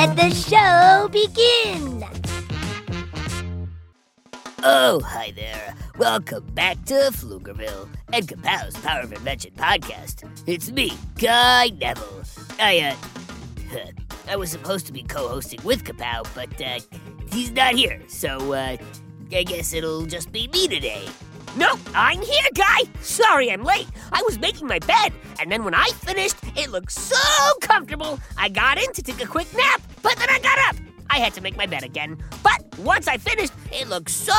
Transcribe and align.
Let 0.00 0.16
the 0.16 0.30
show 0.30 1.08
begin. 1.12 2.02
Oh, 4.62 4.98
hi 5.04 5.30
there. 5.36 5.74
Welcome 5.98 6.46
back 6.54 6.82
to 6.86 6.94
Pflugerville 6.94 7.86
and 8.10 8.26
Kapow's 8.26 8.78
Power 8.78 9.02
of 9.02 9.12
Invention 9.12 9.50
podcast. 9.58 10.26
It's 10.46 10.70
me, 10.70 10.94
Guy 11.18 11.72
Neville. 11.78 12.22
I, 12.58 12.96
uh, 12.96 13.80
I 14.30 14.36
was 14.36 14.50
supposed 14.50 14.86
to 14.86 14.92
be 14.94 15.02
co-hosting 15.02 15.62
with 15.64 15.84
Kapow, 15.84 16.26
but, 16.34 16.58
uh, 16.62 16.80
he's 17.30 17.50
not 17.50 17.74
here, 17.74 18.00
so, 18.08 18.54
uh, 18.54 18.78
I 19.32 19.42
guess 19.42 19.74
it'll 19.74 20.06
just 20.06 20.32
be 20.32 20.48
me 20.48 20.66
today. 20.66 21.06
No, 21.56 21.78
I'm 21.94 22.22
here, 22.22 22.48
guy. 22.54 22.82
Sorry 23.00 23.50
I'm 23.50 23.64
late. 23.64 23.88
I 24.12 24.22
was 24.22 24.38
making 24.38 24.68
my 24.68 24.78
bed, 24.78 25.12
and 25.40 25.50
then 25.50 25.64
when 25.64 25.74
I 25.74 25.88
finished, 25.96 26.36
it 26.56 26.70
looked 26.70 26.92
so 26.92 27.16
comfortable. 27.60 28.20
I 28.38 28.48
got 28.48 28.80
in 28.80 28.92
to 28.92 29.02
take 29.02 29.22
a 29.22 29.26
quick 29.26 29.52
nap, 29.56 29.82
but 30.02 30.16
then 30.16 30.28
I 30.30 30.38
got 30.38 30.58
up. 30.68 30.76
I 31.10 31.18
had 31.18 31.34
to 31.34 31.40
make 31.40 31.56
my 31.56 31.66
bed 31.66 31.82
again. 31.82 32.18
But 32.42 32.78
once 32.78 33.08
I 33.08 33.18
finished, 33.18 33.52
it 33.72 33.88
looked 33.88 34.10
so 34.10 34.32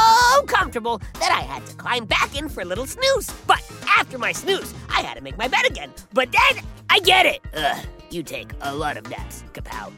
comfortable 0.47 0.99
that 1.19 1.31
I 1.31 1.41
had 1.41 1.65
to 1.65 1.75
climb 1.75 2.05
back 2.05 2.37
in 2.37 2.47
for 2.47 2.61
a 2.61 2.65
little 2.65 2.85
snooze. 2.85 3.29
But 3.45 3.61
after 3.97 4.17
my 4.17 4.31
snooze, 4.31 4.73
I 4.89 5.01
had 5.01 5.15
to 5.17 5.21
make 5.21 5.37
my 5.37 5.47
bed 5.47 5.65
again. 5.65 5.91
But 6.13 6.29
then 6.31 6.63
I 6.89 6.99
get 6.99 7.25
it. 7.25 7.41
Ugh, 7.53 7.85
you 8.09 8.23
take 8.23 8.51
a 8.61 8.73
lot 8.73 8.97
of 8.97 9.09
naps, 9.09 9.43
Kapow. 9.53 9.91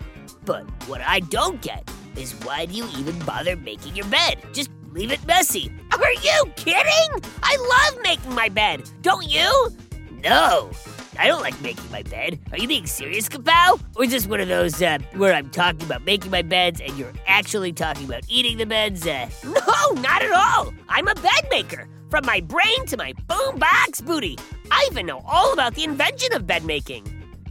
But 0.46 0.66
what 0.88 1.02
I 1.02 1.20
don't 1.20 1.62
get 1.62 1.90
is 2.16 2.34
why 2.44 2.66
do 2.66 2.74
you 2.74 2.88
even 2.98 3.18
bother 3.20 3.56
making 3.56 3.96
your 3.96 4.08
bed? 4.08 4.44
Just 4.52 4.72
leave 4.92 5.12
it 5.12 5.26
messy. 5.26 5.72
Are 5.92 6.14
you 6.14 6.46
kidding? 6.56 7.32
I 7.44 7.90
love 7.92 8.02
making 8.04 8.34
my 8.34 8.50
bed. 8.50 8.90
Don't 9.02 9.30
you? 9.30 9.72
No, 10.24 10.72
I 11.20 11.28
don't 11.28 11.42
like 11.42 11.60
making 11.62 11.90
my 11.92 12.04
bed. 12.04 12.40
Are 12.52 12.58
you 12.58 12.68
being 12.68 12.86
serious, 12.88 13.30
Kapow? 13.30 13.80
Or 13.96 14.04
is 14.04 14.12
this 14.12 14.26
one 14.28 14.40
of 14.42 14.48
those 14.48 14.82
uh, 14.82 14.98
where 15.14 15.34
I'm 15.34 15.50
talking 15.50 15.84
about 15.84 16.04
making 16.04 16.32
my 16.32 16.42
beds 16.42 16.82
and 16.82 16.98
you're 16.98 17.14
actually 17.28 17.72
talking 17.74 18.06
about 18.06 18.24
eating 18.28 18.58
the 18.58 18.66
beds? 18.66 19.06
Uh, 19.06 19.30
No, 19.44 20.02
not 20.02 20.22
at 20.24 20.32
all. 20.32 20.74
I'm 20.90 21.08
a 21.08 21.16
bed 21.16 21.48
maker. 21.50 21.88
From 22.10 22.26
my 22.26 22.42
brain 22.42 22.86
to 22.88 22.98
my 22.98 23.14
boombox 23.28 24.06
booty. 24.06 24.38
I 24.72 24.88
even 24.92 25.06
know 25.06 25.22
all 25.26 25.54
about 25.54 25.74
the 25.76 25.84
invention 25.84 26.34
of 26.34 26.46
bed 26.48 26.64
making. 26.64 27.04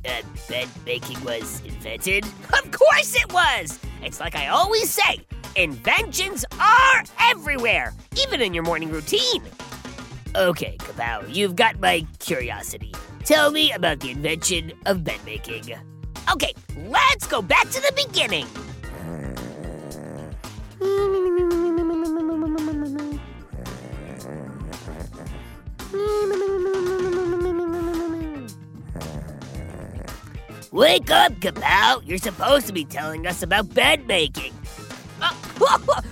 uh, 0.05 0.23
bed 0.49 0.69
making 0.87 1.23
was 1.25 1.61
invented? 1.65 2.25
Of 2.65 2.71
course 2.71 3.15
it 3.17 3.33
was. 3.33 3.79
It's 4.03 4.19
like 4.21 4.35
I 4.37 4.49
always 4.49 4.91
say 4.91 5.25
inventions 5.57 6.45
are 6.61 7.05
everywhere, 7.21 7.93
even 8.21 8.41
in 8.41 8.53
your 8.55 8.63
morning 8.65 8.91
routine. 8.91 9.43
Okay, 10.35 10.77
Kapow, 10.79 11.25
you've 11.33 11.57
got 11.57 11.79
my 11.81 12.07
curiosity. 12.19 12.93
Tell 13.25 13.53
me 13.53 13.73
about 13.73 14.01
the 14.01 14.11
invention 14.11 14.73
of 14.87 15.05
bed 15.05 15.21
making. 15.25 15.65
Okay, 16.33 16.53
let's 16.89 17.27
go 17.27 17.41
back 17.41 17.69
to 17.71 17.81
the 17.81 17.93
beginning. 17.95 18.47
Wake 30.73 31.11
up, 31.11 31.33
Kapow! 31.35 32.03
You're 32.05 32.19
supposed 32.19 32.67
to 32.67 32.73
be 32.73 32.85
telling 32.85 33.27
us 33.27 33.43
about 33.43 33.73
bed 33.73 34.07
making. 34.07 34.53
Uh, 35.21 36.03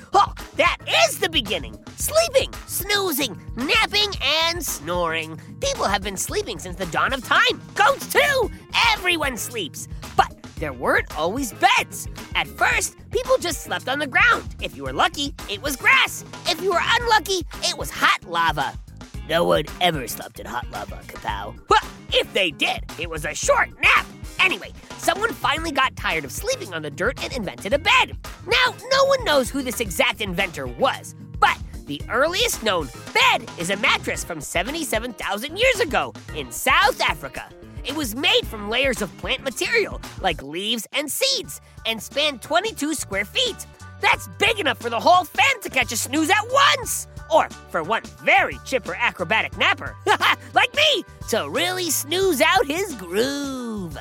is 1.11 1.19
the 1.19 1.29
beginning. 1.29 1.77
Sleeping, 1.97 2.53
snoozing, 2.67 3.37
napping, 3.57 4.13
and 4.23 4.65
snoring. 4.65 5.41
People 5.61 5.85
have 5.85 6.03
been 6.03 6.17
sleeping 6.17 6.59
since 6.61 6.77
the 6.77 6.87
dawn 6.87 7.13
of 7.13 7.25
time. 7.25 7.61
Goats 7.75 8.13
too. 8.13 8.51
Everyone 8.93 9.37
sleeps. 9.37 9.89
But 10.17 10.33
there 10.57 10.73
weren't 10.73 11.19
always 11.19 11.53
beds. 11.55 12.07
At 12.37 12.47
first, 12.47 12.97
people 13.11 13.37
just 13.39 13.63
slept 13.63 13.89
on 13.89 13.99
the 13.99 14.07
ground. 14.07 14.55
If 14.63 14.77
you 14.77 14.85
were 14.85 14.93
lucky, 14.93 15.35
it 15.49 15.61
was 15.61 15.75
grass. 15.75 16.25
If 16.47 16.63
you 16.63 16.71
were 16.71 16.87
unlucky, 17.01 17.45
it 17.65 17.77
was 17.77 17.91
hot 17.91 18.23
lava. 18.25 18.73
No 19.29 19.43
one 19.45 19.65
ever 19.81 20.07
slept 20.07 20.39
in 20.39 20.47
hot 20.47 20.71
lava, 20.71 21.01
Kapow. 21.09 21.59
Well, 21.69 21.91
if 22.13 22.33
they 22.33 22.53
did, 22.53 22.85
it 23.01 23.11
was 23.11 23.25
a 23.25 23.35
short 23.35 23.71
nap. 23.83 24.07
Anyway, 24.41 24.73
someone 24.97 25.33
finally 25.33 25.71
got 25.71 25.95
tired 25.97 26.25
of 26.25 26.33
sleeping 26.33 26.73
on 26.73 26.83
the 26.83 26.91
dirt 26.91 27.23
and 27.23 27.33
invented 27.33 27.73
a 27.73 27.79
bed. 27.79 28.17
Now, 28.47 28.75
no 28.91 29.05
one 29.05 29.25
knows 29.25 29.51
who 29.51 29.63
this 29.63 29.81
exact 29.81 30.21
inventor 30.21 30.67
was, 30.67 31.15
but 31.39 31.59
the 31.87 32.01
earliest 32.09 32.63
known 32.63 32.89
bed 33.13 33.49
is 33.59 33.71
a 33.71 33.77
mattress 33.77 34.25
from 34.25 34.41
77,000 34.41 35.57
years 35.57 35.81
ago 35.81 36.15
in 36.35 36.51
South 36.51 37.01
Africa. 37.01 37.49
It 37.85 37.95
was 37.95 38.15
made 38.15 38.47
from 38.47 38.71
layers 38.71 39.03
of 39.03 39.17
plant 39.19 39.43
material, 39.43 40.01
like 40.21 40.43
leaves 40.43 40.87
and 40.93 41.11
seeds, 41.11 41.61
and 41.87 42.03
spanned 42.03 42.43
22 42.43 42.95
square 42.95 43.25
feet. 43.25 43.67
That's 44.01 44.29
big 44.39 44.59
enough 44.59 44.79
for 44.79 44.91
the 44.91 45.01
whole 45.01 45.25
fam 45.25 45.61
to 45.63 45.69
catch 45.69 45.93
a 45.93 45.97
snooze 45.97 46.31
at 46.31 46.45
once! 46.51 47.07
Or 47.31 47.49
for 47.71 47.83
one 47.83 48.03
very 48.25 48.59
chipper 48.65 48.95
acrobatic 48.95 49.57
napper, 49.57 49.97
like 50.55 50.75
me, 50.75 51.05
to 51.29 51.49
really 51.49 51.91
snooze 51.91 52.41
out 52.41 52.67
his 52.67 52.95
groove. 52.95 53.99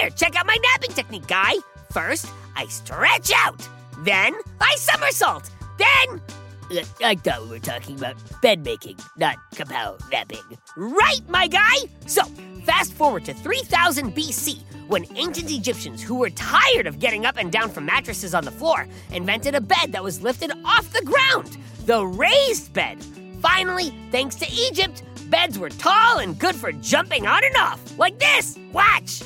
Here, 0.00 0.08
check 0.08 0.34
out 0.34 0.46
my 0.46 0.56
napping 0.72 0.94
technique, 0.94 1.26
guy. 1.26 1.52
First, 1.92 2.26
I 2.56 2.64
stretch 2.68 3.30
out. 3.36 3.68
Then, 3.98 4.34
I 4.58 4.74
somersault. 4.76 5.50
Then, 5.76 6.22
Uh, 6.70 6.84
I 7.04 7.16
thought 7.16 7.42
we 7.42 7.48
were 7.50 7.58
talking 7.58 7.98
about 7.98 8.16
bed 8.40 8.64
making, 8.64 8.96
not 9.18 9.36
Kapow 9.54 10.00
napping. 10.10 10.56
Right, 10.74 11.20
my 11.28 11.48
guy! 11.48 11.76
So, 12.06 12.22
fast 12.64 12.94
forward 12.94 13.26
to 13.26 13.34
3000 13.34 14.14
BC, 14.14 14.62
when 14.88 15.04
ancient 15.16 15.50
Egyptians 15.50 16.00
who 16.02 16.14
were 16.14 16.30
tired 16.30 16.86
of 16.86 16.98
getting 16.98 17.26
up 17.26 17.36
and 17.36 17.52
down 17.52 17.68
from 17.68 17.84
mattresses 17.84 18.34
on 18.34 18.44
the 18.46 18.50
floor 18.52 18.86
invented 19.12 19.54
a 19.54 19.60
bed 19.60 19.92
that 19.92 20.02
was 20.02 20.22
lifted 20.22 20.50
off 20.64 20.90
the 20.94 21.02
ground 21.02 21.58
the 21.84 22.06
raised 22.06 22.72
bed. 22.72 22.98
Finally, 23.42 23.92
thanks 24.10 24.36
to 24.36 24.46
Egypt, 24.50 25.02
beds 25.30 25.58
were 25.58 25.70
tall 25.70 26.18
and 26.18 26.38
good 26.38 26.56
for 26.56 26.72
jumping 26.72 27.26
on 27.26 27.44
and 27.44 27.56
off, 27.56 27.80
like 27.98 28.18
this. 28.18 28.58
Watch! 28.72 29.22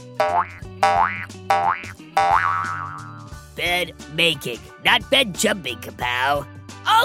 Bed 3.56 3.94
making, 4.12 4.58
not 4.84 5.08
bed 5.10 5.34
jumping, 5.34 5.78
Kapow. 5.78 6.46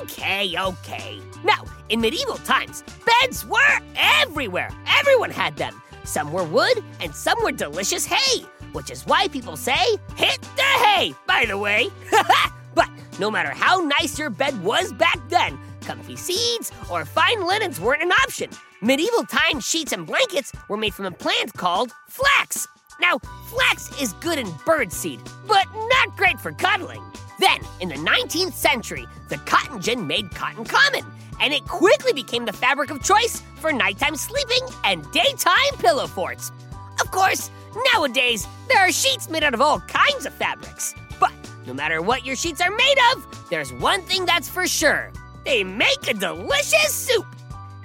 Okay, 0.01 0.53
okay. 0.59 1.19
Now, 1.43 1.63
in 1.87 2.01
medieval 2.01 2.37
times, 2.37 2.83
beds 3.05 3.45
were 3.45 3.79
everywhere. 3.95 4.69
Everyone 4.99 5.31
had 5.31 5.55
them. 5.55 5.81
Some 6.03 6.33
were 6.33 6.43
wood 6.43 6.83
and 6.99 7.15
some 7.15 7.41
were 7.43 7.51
delicious 7.51 8.05
hay, 8.05 8.41
which 8.73 8.91
is 8.91 9.05
why 9.05 9.27
people 9.29 9.55
say, 9.55 9.97
hit 10.15 10.41
the 10.55 10.61
hay, 10.61 11.13
by 11.25 11.45
the 11.45 11.57
way. 11.57 11.89
but 12.75 12.89
no 13.19 13.31
matter 13.31 13.51
how 13.51 13.77
nice 13.77 14.19
your 14.19 14.29
bed 14.29 14.61
was 14.63 14.91
back 14.93 15.19
then, 15.29 15.57
comfy 15.81 16.15
seeds 16.15 16.71
or 16.91 17.05
fine 17.05 17.45
linens 17.45 17.79
weren't 17.79 18.03
an 18.03 18.11
option. 18.11 18.49
Medieval 18.81 19.25
times 19.25 19.67
sheets 19.67 19.91
and 19.91 20.07
blankets 20.07 20.53
were 20.69 20.77
made 20.77 20.93
from 20.93 21.05
a 21.05 21.11
plant 21.11 21.51
called 21.53 21.91
flax. 22.07 22.65
Now, 23.01 23.19
flax 23.47 24.01
is 24.01 24.13
good 24.13 24.39
in 24.39 24.47
birdseed, 24.65 25.19
but 25.47 25.65
not 25.73 26.15
great 26.15 26.39
for 26.39 26.53
cuddling. 26.53 27.03
Then, 27.41 27.59
in 27.81 27.89
the 27.89 27.95
19th 27.95 28.53
century, 28.53 29.05
the 29.27 29.37
cotton 29.39 29.81
gin 29.81 30.07
made 30.07 30.33
cotton 30.33 30.63
common, 30.63 31.03
and 31.41 31.53
it 31.53 31.65
quickly 31.65 32.13
became 32.13 32.45
the 32.45 32.53
fabric 32.53 32.89
of 32.89 33.03
choice 33.03 33.43
for 33.57 33.73
nighttime 33.73 34.15
sleeping 34.15 34.65
and 34.85 35.09
daytime 35.11 35.75
pillow 35.79 36.07
forts. 36.07 36.49
Of 37.01 37.11
course, 37.11 37.51
nowadays, 37.93 38.47
there 38.69 38.79
are 38.79 38.93
sheets 38.93 39.29
made 39.29 39.43
out 39.43 39.53
of 39.53 39.59
all 39.59 39.81
kinds 39.81 40.25
of 40.25 40.33
fabrics. 40.33 40.95
But 41.19 41.33
no 41.67 41.73
matter 41.73 42.01
what 42.01 42.25
your 42.25 42.37
sheets 42.37 42.61
are 42.61 42.71
made 42.71 42.97
of, 43.11 43.49
there's 43.49 43.73
one 43.73 44.03
thing 44.03 44.25
that's 44.25 44.47
for 44.47 44.67
sure 44.67 45.11
they 45.43 45.65
make 45.65 46.07
a 46.07 46.13
delicious 46.13 46.93
soup. 46.93 47.25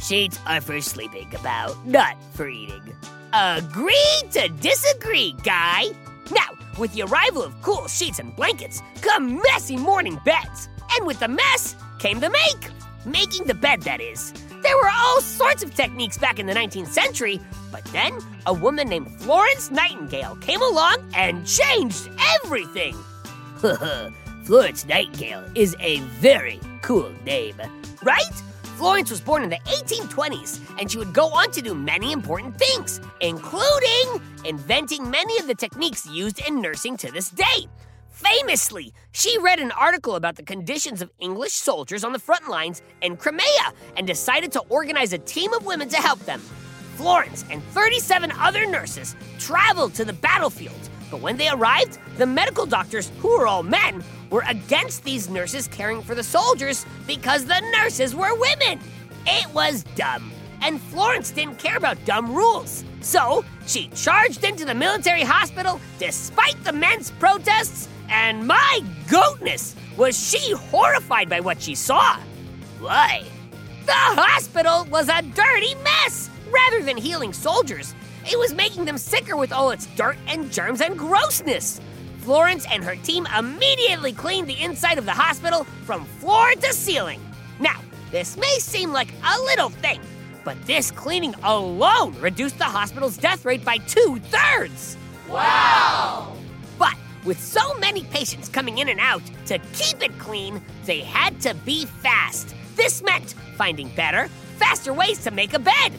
Sheets 0.04 0.38
are 0.46 0.60
for 0.60 0.82
sleeping, 0.82 1.34
about, 1.34 1.86
not 1.86 2.22
for 2.34 2.46
eating. 2.46 2.94
Agree 3.32 4.22
to 4.32 4.48
disagree, 4.60 5.34
guy. 5.42 5.86
Now, 6.30 6.50
with 6.76 6.92
the 6.92 7.04
arrival 7.04 7.42
of 7.42 7.54
cool 7.62 7.88
sheets 7.88 8.18
and 8.18 8.36
blankets 8.36 8.82
come 9.00 9.40
messy 9.50 9.78
morning 9.78 10.20
beds. 10.22 10.68
And 10.92 11.06
with 11.06 11.20
the 11.20 11.28
mess 11.28 11.74
came 12.00 12.20
the 12.20 12.28
make. 12.28 12.70
Making 13.06 13.46
the 13.46 13.54
bed, 13.54 13.80
that 13.82 14.02
is. 14.02 14.34
There 14.62 14.76
were 14.76 14.90
all 14.92 15.22
sorts 15.22 15.62
of 15.62 15.74
techniques 15.74 16.18
back 16.18 16.38
in 16.38 16.44
the 16.44 16.52
19th 16.52 16.88
century, 16.88 17.40
but 17.72 17.84
then 17.86 18.12
a 18.44 18.52
woman 18.52 18.90
named 18.90 19.10
Florence 19.22 19.70
Nightingale 19.70 20.36
came 20.36 20.60
along 20.60 20.98
and 21.14 21.46
changed 21.46 22.10
everything. 22.44 22.94
Florence 24.44 24.84
Nightingale 24.84 25.44
is 25.54 25.74
a 25.80 26.00
very 26.20 26.60
cool 26.82 27.10
name. 27.24 27.56
Right? 28.02 28.42
Florence 28.76 29.08
was 29.08 29.20
born 29.20 29.44
in 29.44 29.50
the 29.50 29.58
1820s, 29.66 30.60
and 30.80 30.90
she 30.90 30.98
would 30.98 31.12
go 31.12 31.28
on 31.28 31.50
to 31.52 31.62
do 31.62 31.74
many 31.74 32.10
important 32.10 32.58
things, 32.58 33.00
including 33.20 34.20
inventing 34.44 35.08
many 35.08 35.38
of 35.38 35.46
the 35.46 35.54
techniques 35.54 36.04
used 36.06 36.40
in 36.46 36.60
nursing 36.60 36.96
to 36.96 37.12
this 37.12 37.30
day. 37.30 37.68
Famously, 38.10 38.92
she 39.12 39.38
read 39.38 39.60
an 39.60 39.70
article 39.70 40.16
about 40.16 40.34
the 40.34 40.42
conditions 40.42 41.02
of 41.02 41.10
English 41.20 41.52
soldiers 41.52 42.02
on 42.02 42.12
the 42.12 42.18
front 42.18 42.48
lines 42.48 42.82
in 43.00 43.16
Crimea 43.16 43.72
and 43.96 44.08
decided 44.08 44.50
to 44.52 44.60
organize 44.68 45.12
a 45.12 45.18
team 45.18 45.52
of 45.52 45.64
women 45.64 45.88
to 45.88 45.96
help 45.96 46.18
them. 46.20 46.40
Florence 46.96 47.44
and 47.50 47.62
37 47.74 48.32
other 48.40 48.66
nurses 48.66 49.14
traveled 49.38 49.94
to 49.94 50.04
the 50.04 50.12
battlefield, 50.12 50.90
but 51.10 51.20
when 51.20 51.36
they 51.36 51.48
arrived, 51.48 51.98
the 52.16 52.26
medical 52.26 52.66
doctors, 52.66 53.10
who 53.18 53.38
were 53.38 53.46
all 53.46 53.62
men, 53.62 54.02
were 54.30 54.44
against 54.48 55.04
these 55.04 55.28
nurses 55.28 55.68
caring 55.68 56.02
for 56.02 56.14
the 56.14 56.22
soldiers 56.22 56.84
because 57.06 57.44
the 57.44 57.60
nurses 57.76 58.14
were 58.14 58.34
women. 58.38 58.80
It 59.26 59.52
was 59.54 59.84
dumb, 59.94 60.32
and 60.62 60.80
Florence 60.80 61.30
didn't 61.30 61.58
care 61.58 61.76
about 61.76 62.04
dumb 62.04 62.34
rules. 62.34 62.84
So 63.00 63.44
she 63.66 63.88
charged 63.88 64.44
into 64.44 64.64
the 64.64 64.74
military 64.74 65.22
hospital 65.22 65.80
despite 65.98 66.62
the 66.64 66.72
men's 66.72 67.10
protests, 67.12 67.88
and 68.08 68.46
my 68.46 68.80
goatness, 69.08 69.74
was 69.96 70.18
she 70.18 70.52
horrified 70.52 71.28
by 71.28 71.40
what 71.40 71.62
she 71.62 71.74
saw. 71.74 72.16
Why? 72.80 73.24
The 73.86 73.92
hospital 73.92 74.86
was 74.90 75.08
a 75.08 75.22
dirty 75.22 75.74
mess! 75.76 76.30
Rather 76.50 76.82
than 76.84 76.96
healing 76.96 77.32
soldiers, 77.32 77.94
it 78.26 78.38
was 78.38 78.54
making 78.54 78.84
them 78.84 78.98
sicker 78.98 79.36
with 79.36 79.52
all 79.52 79.70
its 79.70 79.86
dirt 79.96 80.16
and 80.26 80.50
germs 80.50 80.80
and 80.80 80.98
grossness. 80.98 81.80
Florence 82.18 82.66
and 82.70 82.82
her 82.82 82.96
team 82.96 83.26
immediately 83.36 84.12
cleaned 84.12 84.48
the 84.48 84.60
inside 84.62 84.96
of 84.96 85.04
the 85.04 85.12
hospital 85.12 85.64
from 85.84 86.04
floor 86.04 86.52
to 86.52 86.72
ceiling. 86.72 87.20
Now, 87.60 87.80
this 88.10 88.36
may 88.36 88.56
seem 88.58 88.92
like 88.92 89.12
a 89.22 89.42
little 89.42 89.68
thing, 89.68 90.00
but 90.42 90.56
this 90.66 90.90
cleaning 90.90 91.34
alone 91.42 92.18
reduced 92.20 92.56
the 92.56 92.64
hospital's 92.64 93.18
death 93.18 93.44
rate 93.44 93.64
by 93.64 93.76
two 93.78 94.20
thirds. 94.30 94.96
Wow! 95.28 96.34
But 96.78 96.94
with 97.24 97.38
so 97.38 97.74
many 97.74 98.04
patients 98.04 98.48
coming 98.48 98.78
in 98.78 98.88
and 98.88 99.00
out, 99.00 99.22
to 99.46 99.58
keep 99.74 100.02
it 100.02 100.18
clean, 100.18 100.62
they 100.86 101.00
had 101.00 101.40
to 101.42 101.54
be 101.66 101.84
fast. 101.84 102.54
This 102.76 103.02
meant 103.02 103.34
finding 103.56 103.88
better, 103.90 104.28
faster 104.56 104.94
ways 104.94 105.22
to 105.24 105.30
make 105.30 105.52
a 105.52 105.58
bed. 105.58 105.92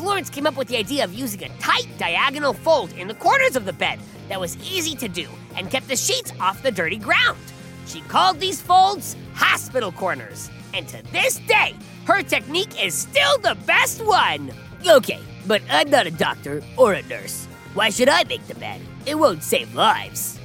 Florence 0.00 0.30
came 0.30 0.46
up 0.46 0.56
with 0.56 0.68
the 0.68 0.78
idea 0.78 1.04
of 1.04 1.12
using 1.12 1.44
a 1.44 1.58
tight 1.58 1.86
diagonal 1.98 2.54
fold 2.54 2.90
in 2.94 3.06
the 3.06 3.12
corners 3.12 3.54
of 3.54 3.66
the 3.66 3.72
bed 3.74 3.98
that 4.30 4.40
was 4.40 4.56
easy 4.66 4.96
to 4.96 5.08
do 5.08 5.28
and 5.56 5.70
kept 5.70 5.88
the 5.88 5.94
sheets 5.94 6.32
off 6.40 6.62
the 6.62 6.70
dirty 6.70 6.96
ground. 6.96 7.36
She 7.84 8.00
called 8.00 8.40
these 8.40 8.62
folds 8.62 9.14
hospital 9.34 9.92
corners, 9.92 10.50
and 10.72 10.88
to 10.88 11.02
this 11.12 11.36
day, 11.40 11.74
her 12.06 12.22
technique 12.22 12.82
is 12.82 12.94
still 12.94 13.36
the 13.40 13.58
best 13.66 14.02
one. 14.02 14.50
Okay, 14.88 15.20
but 15.46 15.60
I'm 15.68 15.90
not 15.90 16.06
a 16.06 16.10
doctor 16.10 16.62
or 16.78 16.94
a 16.94 17.02
nurse. 17.02 17.44
Why 17.74 17.90
should 17.90 18.08
I 18.08 18.24
make 18.24 18.46
the 18.46 18.54
bed? 18.54 18.80
It 19.04 19.16
won't 19.16 19.42
save 19.42 19.74
lives. 19.74 20.40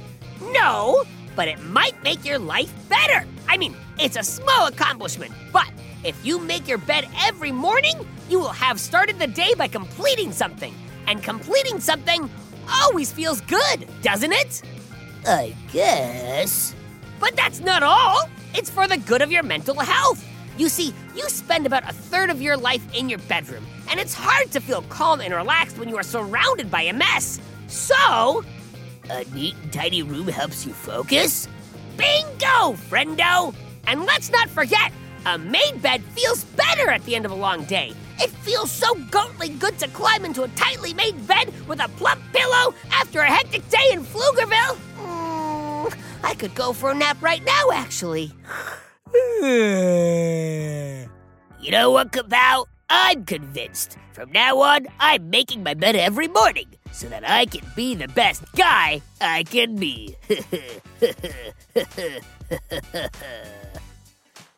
No, 0.52 1.02
but 1.34 1.48
it 1.48 1.62
might 1.62 2.02
make 2.02 2.26
your 2.26 2.38
life 2.38 2.74
better. 2.90 3.26
I 3.48 3.56
mean, 3.56 3.74
it's 3.98 4.18
a 4.18 4.22
small 4.22 4.66
accomplishment, 4.66 5.32
but 5.50 5.70
if 6.06 6.24
you 6.24 6.38
make 6.38 6.68
your 6.68 6.78
bed 6.78 7.08
every 7.26 7.52
morning, 7.52 7.94
you 8.28 8.38
will 8.38 8.48
have 8.50 8.78
started 8.80 9.18
the 9.18 9.26
day 9.26 9.52
by 9.56 9.68
completing 9.68 10.32
something. 10.32 10.74
And 11.06 11.22
completing 11.22 11.80
something 11.80 12.30
always 12.72 13.12
feels 13.12 13.40
good, 13.42 13.86
doesn't 14.02 14.32
it? 14.32 14.62
I 15.26 15.54
guess. 15.72 16.74
But 17.20 17.34
that's 17.36 17.60
not 17.60 17.82
all. 17.82 18.28
It's 18.54 18.70
for 18.70 18.86
the 18.88 18.98
good 18.98 19.22
of 19.22 19.30
your 19.32 19.42
mental 19.42 19.78
health. 19.80 20.24
You 20.56 20.68
see, 20.68 20.94
you 21.14 21.28
spend 21.28 21.66
about 21.66 21.88
a 21.88 21.92
third 21.92 22.30
of 22.30 22.40
your 22.40 22.56
life 22.56 22.82
in 22.94 23.08
your 23.08 23.18
bedroom, 23.20 23.66
and 23.90 24.00
it's 24.00 24.14
hard 24.14 24.50
to 24.52 24.60
feel 24.60 24.82
calm 24.82 25.20
and 25.20 25.34
relaxed 25.34 25.76
when 25.78 25.88
you 25.88 25.96
are 25.98 26.02
surrounded 26.02 26.70
by 26.70 26.82
a 26.82 26.92
mess. 26.92 27.40
So, 27.68 28.44
A 29.10 29.24
neat 29.34 29.54
and 29.62 29.72
tidy 29.72 30.02
room 30.02 30.28
helps 30.28 30.64
you 30.66 30.72
focus? 30.72 31.48
bingo, 31.96 32.74
friendo! 32.90 33.54
And 33.86 34.04
let's 34.04 34.30
not 34.30 34.48
forget, 34.50 34.92
a 35.24 35.38
made 35.38 35.80
bed 35.80 36.02
feels 36.04 36.44
better 36.44 36.90
at 36.90 37.02
the 37.04 37.16
end 37.16 37.24
of 37.24 37.30
a 37.30 37.34
long 37.34 37.64
day. 37.64 37.92
It 38.18 38.30
feels 38.30 38.70
so 38.70 38.94
goatly 39.10 39.50
good 39.50 39.78
to 39.78 39.88
climb 39.88 40.24
into 40.24 40.42
a 40.42 40.48
tightly 40.48 40.94
made 40.94 41.26
bed 41.26 41.52
with 41.66 41.80
a 41.80 41.88
plump 41.96 42.20
pillow 42.32 42.74
after 42.90 43.20
a 43.20 43.26
hectic 43.26 43.68
day 43.68 43.90
in 43.92 44.04
Pflugerville. 44.04 44.76
Mm, 44.98 45.96
I 46.22 46.34
could 46.34 46.54
go 46.54 46.72
for 46.72 46.90
a 46.90 46.94
nap 46.94 47.20
right 47.22 47.44
now, 47.44 47.70
actually. 47.72 48.32
You 51.58 51.72
know 51.72 51.90
what, 51.90 52.12
Kapow? 52.12 52.66
I'm 52.88 53.24
convinced. 53.24 53.96
From 54.12 54.30
now 54.30 54.60
on, 54.60 54.86
I'm 55.00 55.30
making 55.30 55.64
my 55.64 55.74
bed 55.74 55.96
every 55.96 56.28
morning 56.28 56.68
so 56.92 57.08
that 57.08 57.28
I 57.28 57.46
can 57.46 57.62
be 57.74 57.94
the 57.94 58.08
best 58.08 58.44
guy 58.54 59.02
I 59.20 59.42
can 59.42 59.76
be. 59.76 60.16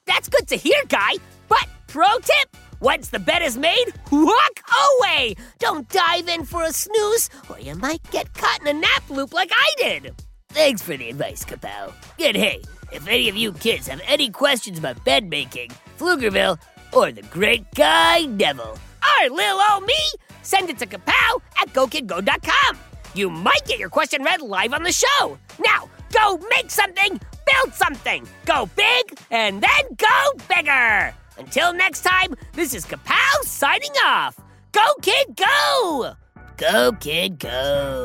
That's 0.08 0.28
good 0.28 0.48
to 0.48 0.56
hear, 0.56 0.82
Guy. 0.88 1.12
But 1.48 1.68
pro 1.86 2.06
tip 2.18 2.56
once 2.80 3.10
the 3.10 3.18
bed 3.18 3.42
is 3.42 3.56
made, 3.58 3.86
walk 4.10 4.60
away. 5.00 5.34
Don't 5.58 5.88
dive 5.88 6.28
in 6.28 6.44
for 6.44 6.62
a 6.64 6.72
snooze, 6.72 7.28
or 7.50 7.58
you 7.60 7.74
might 7.74 8.02
get 8.10 8.32
caught 8.34 8.60
in 8.62 8.68
a 8.68 8.72
nap 8.72 9.02
loop 9.10 9.32
like 9.32 9.50
I 9.52 9.74
did. 9.76 10.14
Thanks 10.50 10.80
for 10.80 10.96
the 10.96 11.10
advice, 11.10 11.44
Kapow. 11.44 11.92
And 12.18 12.36
hey, 12.36 12.62
if 12.90 13.06
any 13.06 13.28
of 13.28 13.36
you 13.36 13.52
kids 13.52 13.88
have 13.88 14.00
any 14.06 14.30
questions 14.30 14.78
about 14.78 15.04
bed 15.04 15.28
making, 15.28 15.70
Pflugerville, 15.98 16.58
or 16.92 17.12
the 17.12 17.22
great 17.22 17.70
guy 17.74 18.24
Neville, 18.24 18.78
Or 19.02 19.30
lil 19.30 19.60
old 19.70 19.84
me, 19.84 20.00
send 20.42 20.70
it 20.70 20.78
to 20.78 20.86
kapow 20.86 21.40
at 21.60 21.68
gokidgo.com. 21.74 22.78
You 23.14 23.28
might 23.28 23.66
get 23.66 23.78
your 23.78 23.90
question 23.90 24.22
read 24.22 24.40
live 24.40 24.72
on 24.72 24.84
the 24.84 24.92
show. 24.92 25.38
Now, 25.58 25.90
go 26.12 26.38
make 26.48 26.70
something, 26.70 27.20
build 27.50 27.74
something, 27.74 28.26
go 28.44 28.68
big, 28.76 29.18
and 29.30 29.62
then 29.62 29.84
go 29.96 30.32
bigger. 30.48 31.14
Until 31.38 31.72
next 31.72 32.02
time, 32.02 32.34
this 32.52 32.74
is 32.74 32.84
Kapow 32.84 33.42
signing 33.42 33.96
off. 34.04 34.38
Go, 34.72 34.86
kid, 35.02 35.36
go! 35.36 36.14
go 36.58 36.92
kid 37.00 37.38
go. 37.38 38.04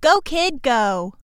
Go, 0.00 0.20
kid, 0.20 0.62
go. 0.62 1.14